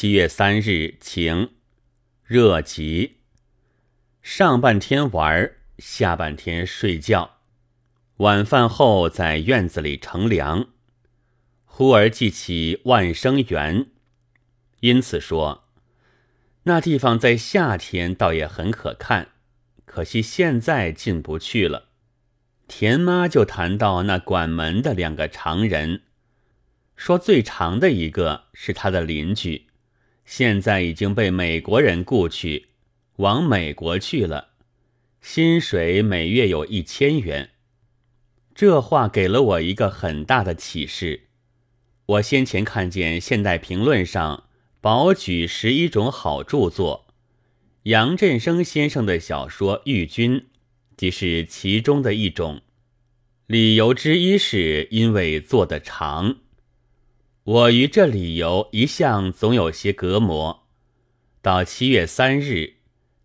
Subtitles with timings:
[0.00, 1.50] 七月三日晴，
[2.24, 3.18] 热极。
[4.22, 7.36] 上半天玩，下半天睡觉。
[8.16, 10.68] 晚饭后在院子里乘凉，
[11.66, 13.88] 忽而记起万生园，
[14.80, 15.68] 因此说
[16.62, 19.32] 那地方在夏天倒也很可看，
[19.84, 21.90] 可惜现在进不去了。
[22.66, 26.04] 田妈就谈到那管门的两个常人，
[26.96, 29.66] 说最长的一个是他的邻居。
[30.30, 32.68] 现在已经被美国人雇去，
[33.16, 34.50] 往美国去了，
[35.20, 37.50] 薪水每月有一千元。
[38.54, 41.22] 这话给了我一个很大的启示。
[42.06, 44.44] 我先前看见《现代评论》上
[44.80, 47.08] 保举十一种好著作，
[47.82, 50.38] 杨振声先生的小说《玉君》
[50.96, 52.62] 即是其中的一种。
[53.48, 56.36] 理由之一是因为做得长。
[57.50, 60.68] 我于这理由一向总有些隔膜，
[61.42, 62.74] 到七月三日，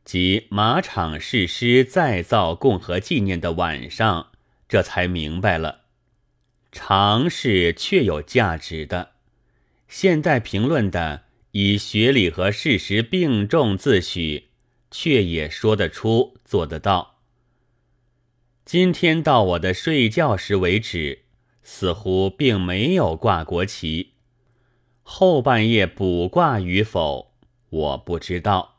[0.03, 4.31] 即马场誓师再造共和纪念的晚上，
[4.67, 5.81] 这才明白了。
[6.72, 9.11] 长是确有价值的，
[9.88, 14.45] 现代评论的以学理和事实并重自诩，
[14.89, 17.19] 却也说得出，做得到。
[18.66, 21.25] 今天到我的睡觉时为止。
[21.67, 24.11] 似乎并没有挂国旗，
[25.08, 27.28] 后半夜卜卦与否，
[27.70, 28.74] 我不知道。